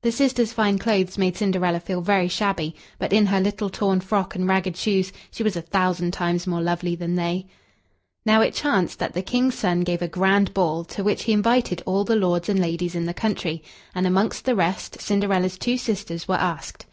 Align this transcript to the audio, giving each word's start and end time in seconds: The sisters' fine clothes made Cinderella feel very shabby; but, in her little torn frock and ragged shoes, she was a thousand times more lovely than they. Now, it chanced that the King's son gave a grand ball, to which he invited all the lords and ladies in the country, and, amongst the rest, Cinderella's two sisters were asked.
The 0.00 0.10
sisters' 0.10 0.54
fine 0.54 0.78
clothes 0.78 1.18
made 1.18 1.36
Cinderella 1.36 1.78
feel 1.78 2.00
very 2.00 2.28
shabby; 2.28 2.74
but, 2.98 3.12
in 3.12 3.26
her 3.26 3.40
little 3.42 3.68
torn 3.68 4.00
frock 4.00 4.34
and 4.34 4.48
ragged 4.48 4.74
shoes, 4.74 5.12
she 5.30 5.42
was 5.42 5.54
a 5.54 5.60
thousand 5.60 6.12
times 6.12 6.46
more 6.46 6.62
lovely 6.62 6.96
than 6.96 7.14
they. 7.16 7.46
Now, 8.24 8.40
it 8.40 8.54
chanced 8.54 9.00
that 9.00 9.12
the 9.12 9.20
King's 9.20 9.56
son 9.58 9.80
gave 9.82 10.00
a 10.00 10.08
grand 10.08 10.54
ball, 10.54 10.82
to 10.84 11.04
which 11.04 11.24
he 11.24 11.32
invited 11.34 11.82
all 11.84 12.04
the 12.04 12.16
lords 12.16 12.48
and 12.48 12.58
ladies 12.58 12.94
in 12.94 13.04
the 13.04 13.12
country, 13.12 13.62
and, 13.94 14.06
amongst 14.06 14.46
the 14.46 14.56
rest, 14.56 14.98
Cinderella's 15.02 15.58
two 15.58 15.76
sisters 15.76 16.26
were 16.26 16.36
asked. 16.36 16.86